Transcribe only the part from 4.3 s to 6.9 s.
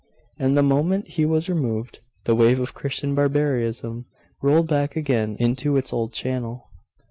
rolled back again into its old channel.